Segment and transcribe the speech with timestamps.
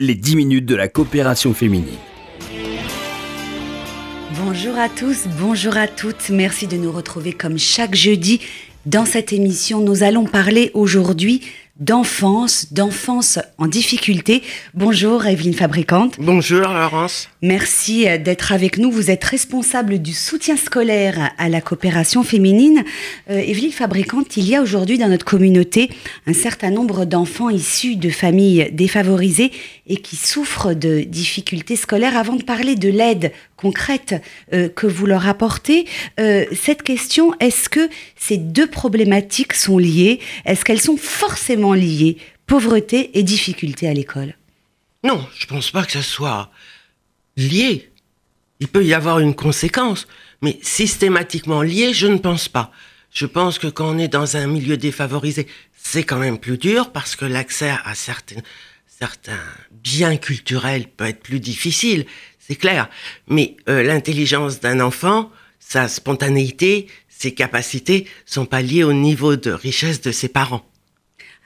[0.00, 1.98] les 10 minutes de la coopération féminine.
[4.42, 6.30] Bonjour à tous, bonjour à toutes.
[6.30, 8.40] Merci de nous retrouver comme chaque jeudi
[8.86, 9.80] dans cette émission.
[9.80, 11.42] Nous allons parler aujourd'hui
[11.80, 14.42] d'enfance, d'enfance en difficulté.
[14.74, 16.16] Bonjour Evelyne Fabricante.
[16.18, 17.30] Bonjour Laurence.
[17.40, 18.90] Merci euh, d'être avec nous.
[18.90, 22.84] Vous êtes responsable du soutien scolaire à la coopération féminine.
[23.30, 25.90] Euh, Evelyne Fabricante, il y a aujourd'hui dans notre communauté
[26.26, 29.50] un certain nombre d'enfants issus de familles défavorisées
[29.86, 32.16] et qui souffrent de difficultés scolaires.
[32.16, 34.14] Avant de parler de l'aide concrète
[34.52, 35.86] euh, que vous leur apportez,
[36.18, 40.20] euh, cette question, est-ce que ces deux problématiques sont liées?
[40.46, 44.34] Est-ce qu'elles sont forcément liées Pauvreté et difficulté à l'école
[45.04, 46.50] Non, je pense pas que ça soit
[47.36, 47.90] lié.
[48.58, 50.06] Il peut y avoir une conséquence,
[50.42, 52.72] mais systématiquement lié, je ne pense pas.
[53.12, 55.46] Je pense que quand on est dans un milieu défavorisé,
[55.76, 58.40] c'est quand même plus dur parce que l'accès à certains,
[58.86, 59.40] certains
[59.70, 62.04] biens culturels peut être plus difficile,
[62.38, 62.88] c'est clair.
[63.28, 69.50] Mais euh, l'intelligence d'un enfant, sa spontanéité, ses capacités sont pas liées au niveau de
[69.50, 70.69] richesse de ses parents.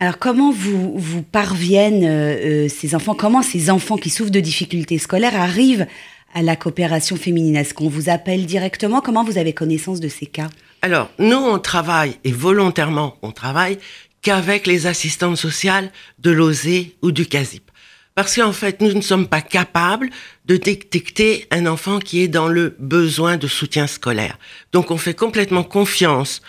[0.05, 4.99] Alors comment vous, parviennent euh, euh, ces enfants, comment ces enfants qui souffrent de difficultés
[4.99, 5.87] scolaires arrivent
[6.35, 7.57] à la coopération féminine?
[7.57, 9.01] Est-ce qu'on vous appelle directement?
[9.01, 10.51] Comment vous avez connaissance de ces cas?
[10.83, 13.79] Alors, nous, on travaille, et volontairement, on travaille
[14.21, 17.71] qu'avec les assistantes sociales de l'OSE ou du CASIP.
[18.15, 20.11] Parce qu'en fait, nous ne sommes pas capables
[20.45, 24.39] de détecter un enfant qui est dans le besoin de soutien scolaire.
[24.71, 26.43] Donc, on fait complètement confiance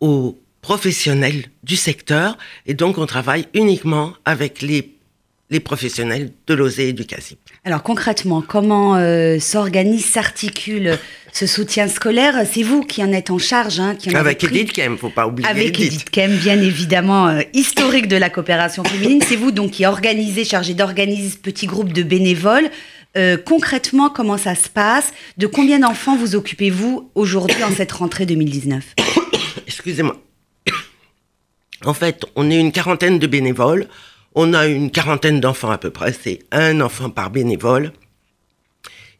[0.00, 4.94] aux professionnels du secteur et donc on travaille uniquement avec les,
[5.50, 7.38] les professionnels de l'OSE et du CASIP.
[7.64, 10.98] Alors concrètement, comment euh, s'organise, s'articule
[11.32, 12.46] ce soutien scolaire?
[12.50, 15.26] C'est vous qui en êtes en charge, hein, qui en Avec Edith Kem, faut pas
[15.26, 19.20] oublier Avec Edith Kem, bien évidemment, euh, historique de la coopération féminine.
[19.26, 22.70] C'est vous donc qui organisez, chargé d'organiser ce petit groupe de bénévoles.
[23.16, 25.12] Euh, concrètement, comment ça se passe?
[25.36, 28.84] De combien d'enfants vous occupez-vous aujourd'hui en cette rentrée 2019
[29.66, 30.16] Excusez-moi.
[31.84, 33.88] En fait, on est une quarantaine de bénévoles.
[34.34, 36.12] On a une quarantaine d'enfants à peu près.
[36.12, 37.92] C'est un enfant par bénévole.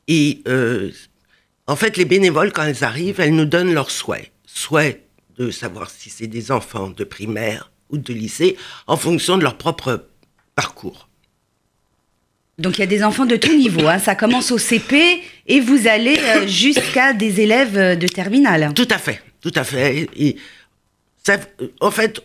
[0.08, 0.90] Et euh,
[1.66, 4.30] en fait, les bénévoles, quand elles arrivent, elles nous donnent leurs souhaits.
[4.46, 5.02] Souhaits
[5.38, 8.56] de savoir si c'est des enfants de primaire ou de lycée,
[8.86, 10.06] en fonction de leur propre
[10.54, 11.08] parcours.
[12.58, 13.86] Donc il y a des enfants de tout niveau.
[13.86, 13.98] hein.
[13.98, 18.72] Ça commence au CP et vous allez euh, jusqu'à des élèves euh, de terminale.
[18.74, 20.08] Tout à fait, tout à fait.
[20.16, 20.36] Et
[21.24, 21.38] ça,
[21.80, 22.22] en fait,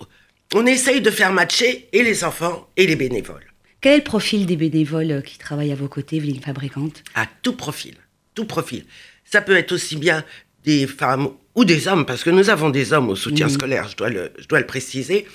[0.53, 3.45] on essaye de faire matcher et les enfants et les bénévoles.
[3.81, 7.25] Quel est le profil des bénévoles euh, qui travaillent à vos côtés, Evelyne Fabricante à
[7.43, 7.95] tout profil,
[8.33, 8.85] tout profil.
[9.25, 10.23] Ça peut être aussi bien
[10.63, 13.95] des femmes ou des hommes, parce que nous avons des hommes au soutien scolaire, je
[13.97, 15.27] dois, le, je dois le préciser,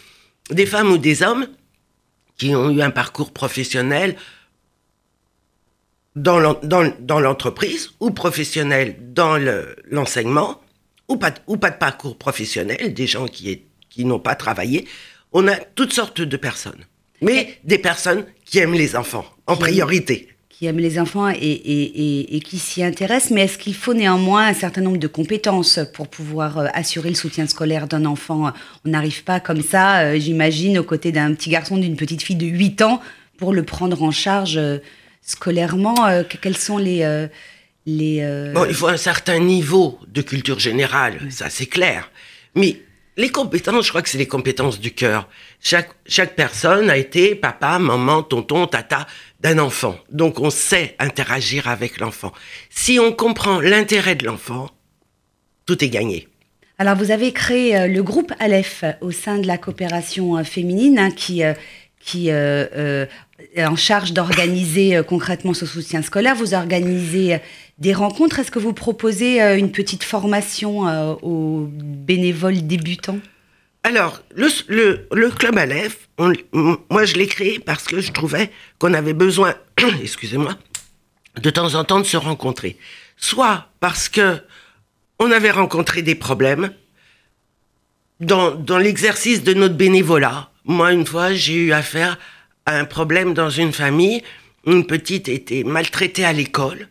[0.51, 1.47] des femmes ou des hommes
[2.37, 4.17] qui ont eu un parcours professionnel
[6.17, 10.61] dans l'en- dans- dans l'entreprise ou professionnel dans le- l'enseignement,
[11.09, 13.63] ou, pas, de- ou pas de parcours professionnel, des gens qui, est-
[13.93, 14.87] qui n'ont pas travaillé.
[15.33, 16.85] On a toutes sortes de personnes,
[17.21, 20.29] mais des personnes qui aiment les enfants en Qui aiment- priorité.
[20.49, 21.83] qui aiment les enfants et, et-
[22.21, 25.81] et- et qui s'y intéressent, mais est-ce qu'il faut néanmoins un certain nombre de compétences
[25.95, 28.53] pour pouvoir euh, assurer le soutien scolaire d'un enfant?
[28.85, 32.37] On n'arrive pas comme ça, euh, j'imagine, aux côtés d'un petit garçon, d'une petite fille
[32.37, 33.01] de 8 ans,
[33.39, 34.79] pour le prendre en charge euh,
[35.23, 36.07] scolairement.
[36.07, 37.03] euh, que- quels sont les...
[37.03, 37.27] euh,
[37.87, 42.11] les euh, Bon, il faut un certain niveau de culture générale, ça c'est clair.
[42.55, 42.77] Mais
[43.17, 45.29] les compétences, je crois que c'est les compétences du cœur.
[45.61, 49.07] Chaque, chaque personne a été papa, maman, tonton, tata
[49.41, 49.99] d'un enfant.
[50.11, 52.33] Donc on sait interagir avec l'enfant.
[52.71, 54.71] Si on comprend l'intérêt de l'enfant,
[55.67, 56.29] tout est gagné.
[56.79, 60.99] Alors, vous avez créé euh, le groupe Aleph au sein de la coopération euh, féminine
[60.99, 61.53] hein, qui, euh,
[62.05, 63.07] qui euh, euh,
[63.55, 66.35] est en charge d'organiser euh, concrètement ce soutien scolaire.
[66.35, 67.39] Vous organisez euh,
[67.79, 68.39] des rencontres.
[68.39, 73.19] Est-ce que vous proposez euh, une petite formation euh, aux bénévoles débutants?
[73.85, 79.13] Alors, le, le, club Aleph, moi je l'ai créé parce que je trouvais qu'on avait
[79.13, 79.55] besoin,
[80.03, 80.57] excusez-moi,
[81.41, 82.77] de temps en temps de se rencontrer.
[83.17, 84.41] Soit parce que
[85.19, 86.73] on avait rencontré des problèmes
[88.21, 90.52] dans, dans l'exercice de notre bénévolat.
[90.65, 92.19] Moi, une fois, j'ai eu affaire
[92.67, 94.23] à un problème dans une famille.
[94.67, 96.89] Une petite était maltraitée à l'école.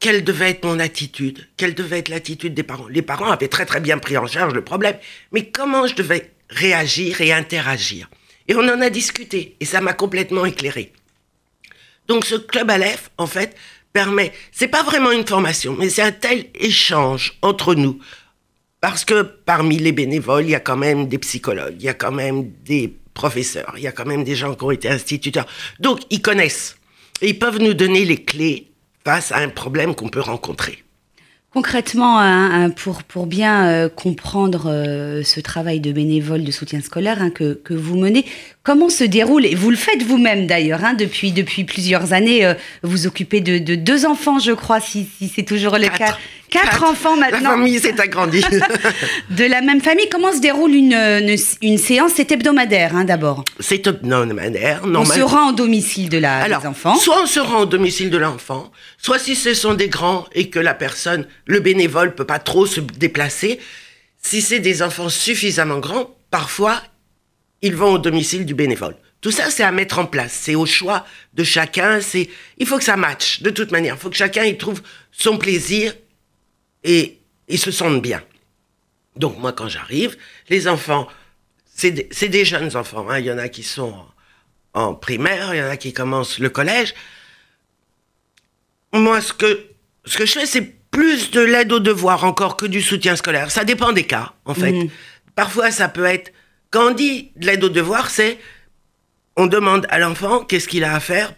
[0.00, 1.48] Quelle devait être mon attitude?
[1.56, 2.86] Quelle devait être l'attitude des parents?
[2.88, 4.96] Les parents avaient très très bien pris en charge le problème,
[5.32, 8.08] mais comment je devais réagir et interagir?
[8.46, 10.92] Et on en a discuté, et ça m'a complètement éclairé.
[12.06, 13.56] Donc ce club Aleph, en fait,
[13.92, 17.98] permet, c'est pas vraiment une formation, mais c'est un tel échange entre nous.
[18.80, 21.94] Parce que parmi les bénévoles, il y a quand même des psychologues, il y a
[21.94, 25.46] quand même des professeurs, il y a quand même des gens qui ont été instituteurs.
[25.80, 26.76] Donc, ils connaissent.
[27.20, 28.68] Et ils peuvent nous donner les clés
[29.04, 30.84] face à un problème qu'on peut rencontrer.
[31.50, 36.82] Concrètement, hein, hein, pour, pour bien euh, comprendre euh, ce travail de bénévole de soutien
[36.82, 38.26] scolaire hein, que, que, vous menez,
[38.62, 43.06] comment se déroule, et vous le faites vous-même d'ailleurs, depuis, depuis plusieurs années, euh, vous
[43.06, 46.16] occupez de, de, deux enfants, je crois, si, si c'est toujours le cas.
[46.50, 47.50] Quatre, enfants maintenant.
[47.50, 48.42] La famille s'est agrandie.
[49.30, 52.12] de la même famille, comment se déroule une, une, une séance?
[52.16, 54.82] C'est hebdomadaire d'abord C'est hebdomadaire.
[54.84, 57.66] On se rend au domicile de la, Alors, des enfants Soit on se rend au
[57.66, 62.14] domicile de l'enfant, soit si ce sont des grands et que la personne, le bénévole,
[62.14, 63.60] peut pas trop se déplacer,
[64.22, 66.82] si c'est des enfants suffisamment grands, parfois
[67.62, 68.94] ils vont au domicile du bénévole.
[69.20, 70.32] Tout ça, c'est à mettre en place.
[70.32, 71.04] C'est au choix
[71.34, 72.00] de chacun.
[72.00, 72.28] C'est,
[72.58, 73.42] il faut que ça matche.
[73.42, 74.80] De toute manière, il faut que chacun y trouve
[75.10, 75.92] son plaisir
[76.84, 78.22] et ils se sentent bien.
[79.16, 80.16] Donc moi, quand j'arrive,
[80.48, 81.08] les enfants,
[81.74, 83.08] c'est des, des, jeunes enfants.
[83.08, 83.18] Hein.
[83.18, 83.94] Il y en a qui sont
[84.74, 86.94] en, en, primaire, il y en a qui commencent le collège.
[88.92, 89.66] Moi, ce que,
[90.04, 93.50] ce que je fais, c'est plus de l'aide aux devoirs encore que du soutien scolaire.
[93.50, 94.72] Ça dépend des cas, en fait.
[94.72, 94.90] Mmh.
[95.34, 96.32] Parfois, ça peut être...
[96.70, 98.38] Quand on dit de l'aide aux devoirs, c'est...
[99.36, 101.32] On demande à l'enfant qu'est-ce qu'il a à faire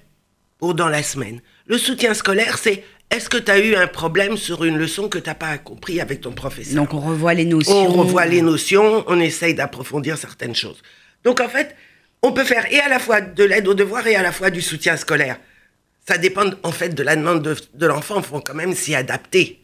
[0.59, 1.43] pour dans la semaine.
[1.67, 5.19] Le soutien scolaire, c'est est-ce que tu as eu un problème sur une leçon que
[5.19, 7.75] tu n'as pas compris avec ton professeur Donc on revoit les notions.
[7.75, 10.81] On revoit les notions, on essaye d'approfondir certaines choses.
[11.25, 11.75] Donc en fait,
[12.23, 14.51] on peut faire et à la fois de l'aide aux devoirs et à la fois
[14.51, 15.39] du soutien scolaire.
[16.09, 18.95] Ça dépend en fait de la demande de, de l'enfant, il faut quand même s'y
[18.95, 19.61] adapter.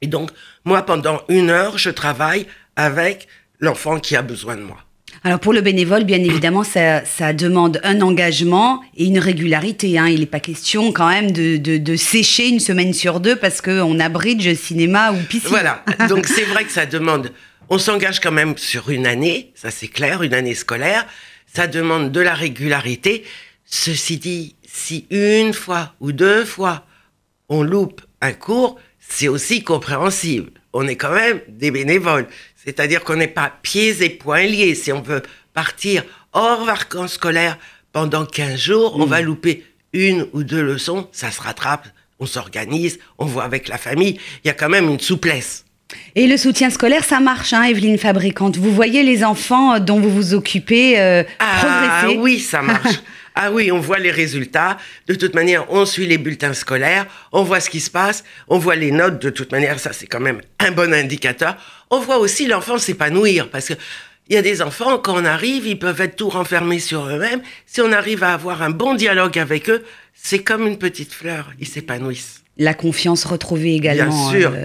[0.00, 0.30] Et donc,
[0.64, 2.46] moi, pendant une heure, je travaille
[2.76, 3.26] avec
[3.60, 4.85] l'enfant qui a besoin de moi.
[5.26, 9.98] Alors pour le bénévole, bien évidemment, ça, ça demande un engagement et une régularité.
[9.98, 10.06] Hein.
[10.06, 13.60] Il n'est pas question quand même de, de, de, sécher une semaine sur deux parce
[13.60, 15.48] qu'on a bridge, cinéma ou piscine.
[15.50, 17.32] Voilà, donc c'est vrai que ça demande,
[17.68, 21.04] on s'engage quand même sur une année, ça c'est clair, une année scolaire,
[21.52, 23.24] ça demande de la régularité.
[23.64, 26.86] Ceci dit, si une fois ou deux fois
[27.48, 30.52] on loupe un cours, c'est aussi compréhensible.
[30.78, 32.26] On est quand même des bénévoles.
[32.54, 34.74] C'est-à-dire qu'on n'est pas pieds et poings liés.
[34.74, 35.22] Si on veut
[35.54, 37.56] partir hors vacances scolaires
[37.92, 39.08] pendant 15 jours, on mmh.
[39.08, 39.64] va louper
[39.94, 41.88] une ou deux leçons, ça se rattrape,
[42.20, 44.20] on s'organise, on voit avec la famille.
[44.44, 45.64] Il y a quand même une souplesse.
[46.14, 48.58] Et le soutien scolaire, ça marche, hein, Evelyne Fabricante.
[48.58, 52.18] Vous voyez les enfants dont vous vous occupez euh, ah, progresser.
[52.18, 52.96] Oui, ça marche.
[53.38, 54.78] Ah oui, on voit les résultats.
[55.06, 58.58] De toute manière, on suit les bulletins scolaires, on voit ce qui se passe, on
[58.58, 59.20] voit les notes.
[59.20, 61.56] De toute manière, ça c'est quand même un bon indicateur.
[61.90, 63.74] On voit aussi l'enfant s'épanouir parce que
[64.28, 67.42] il y a des enfants, quand on arrive, ils peuvent être tout renfermés sur eux-mêmes.
[67.64, 69.84] Si on arrive à avoir un bon dialogue avec eux,
[70.14, 72.42] c'est comme une petite fleur, ils s'épanouissent.
[72.56, 74.30] La confiance retrouvée également.
[74.30, 74.52] Bien sûr.
[74.52, 74.64] Euh,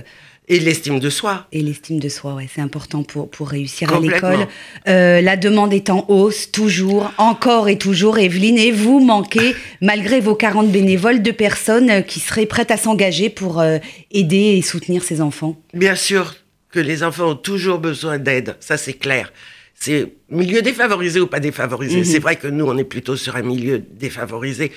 [0.51, 1.47] et l'estime de soi.
[1.53, 4.47] Et l'estime de soi, ouais, c'est important pour, pour réussir à l'école.
[4.89, 8.57] Euh, la demande est en hausse, toujours, encore et toujours, Evelyne.
[8.57, 13.61] Et vous manquez, malgré vos 40 bénévoles, de personnes qui seraient prêtes à s'engager pour
[13.61, 13.77] euh,
[14.11, 16.35] aider et soutenir ces enfants Bien sûr
[16.69, 19.31] que les enfants ont toujours besoin d'aide, ça c'est clair.
[19.73, 21.99] C'est milieu défavorisé ou pas défavorisé.
[21.99, 22.03] Mhm.
[22.03, 24.73] C'est vrai que nous, on est plutôt sur un milieu défavorisé,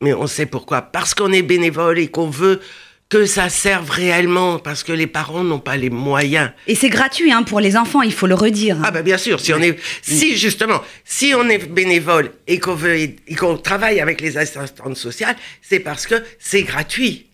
[0.00, 0.80] mais on sait pourquoi.
[0.80, 2.60] Parce qu'on est bénévole et qu'on veut
[3.08, 6.50] que ça serve réellement parce que les parents n'ont pas les moyens.
[6.66, 8.76] Et c'est gratuit hein, pour les enfants, il faut le redire.
[8.84, 12.74] Ah bah bien sûr, si on est si justement, si on est bénévole et qu'on
[12.74, 17.30] veut et qu'on travaille avec les assistantes sociales, c'est parce que c'est gratuit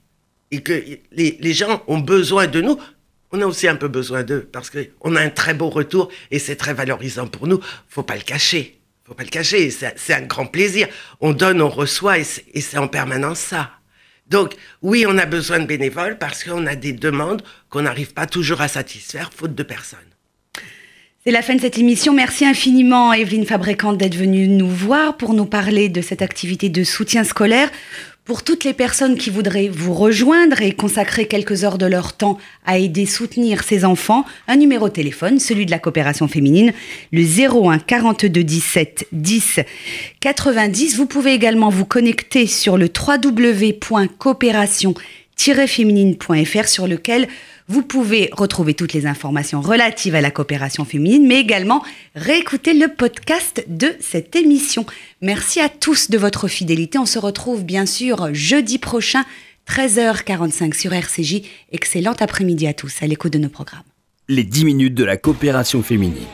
[0.52, 2.78] et que les, les, gens ont besoin de nous.
[3.33, 6.09] On a aussi un peu besoin d'eux parce que on a un très beau retour
[6.31, 7.59] et c'est très valorisant pour nous.
[7.88, 8.78] Faut pas le cacher.
[9.04, 9.71] Faut pas le cacher.
[9.71, 10.87] C'est un grand plaisir.
[11.21, 13.73] On donne, on reçoit et c'est en permanence ça.
[14.28, 18.26] Donc, oui, on a besoin de bénévoles parce qu'on a des demandes qu'on n'arrive pas
[18.26, 19.99] toujours à satisfaire, faute de personnes.
[21.25, 22.12] C'est la fin de cette émission.
[22.12, 26.85] Merci infiniment, Evelyne Fabricante, d'être venue nous voir pour nous parler de cette activité de
[26.85, 27.71] soutien scolaire.
[28.25, 32.38] Pour toutes les personnes qui voudraient vous rejoindre et consacrer quelques heures de leur temps
[32.64, 36.73] à aider, soutenir ces enfants, un numéro de téléphone, celui de la coopération féminine,
[37.12, 39.61] le 01 42 17 10
[40.21, 40.97] 90.
[40.97, 42.88] Vous pouvez également vous connecter sur le
[45.38, 47.29] www.coopération-féminine.fr sur lequel
[47.69, 51.83] vous pouvez retrouver toutes les informations relatives à la coopération féminine, mais également
[52.14, 54.85] réécouter le podcast de cette émission.
[55.23, 56.99] Merci à tous de votre fidélité.
[56.99, 59.25] On se retrouve bien sûr jeudi prochain,
[59.69, 61.43] 13h45 sur RCJ.
[61.73, 63.83] Excellent après-midi à tous à l'écho de nos programmes.
[64.29, 66.25] Les 10 minutes de la coopération féminine.